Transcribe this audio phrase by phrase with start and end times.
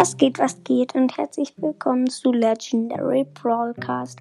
[0.00, 4.18] Was geht, was geht und herzlich willkommen zu Legendary Broadcast.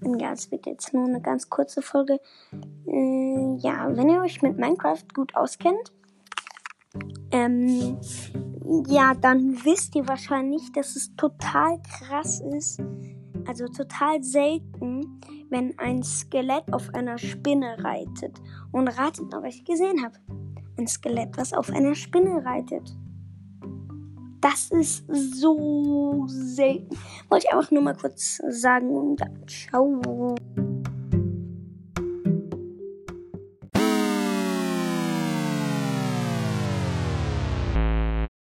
[0.00, 2.18] Ja, es wird jetzt nur eine ganz kurze Folge.
[2.86, 5.92] Äh, ja, wenn ihr euch mit Minecraft gut auskennt,
[7.30, 7.98] ähm,
[8.88, 12.80] ja, dann wisst ihr wahrscheinlich, dass es total krass ist,
[13.46, 18.40] also total selten, wenn ein Skelett auf einer Spinne reitet.
[18.70, 20.14] Und ratet mal, was ich gesehen habe.
[20.78, 22.96] Ein Skelett, was auf einer Spinne reitet.
[24.42, 26.98] Das ist so selten.
[27.28, 30.34] Wollte ich einfach nur mal kurz sagen ciao.